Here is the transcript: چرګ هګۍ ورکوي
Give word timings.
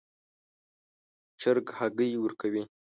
چرګ 1.41 1.65
هګۍ 1.77 2.11
ورکوي 2.21 2.63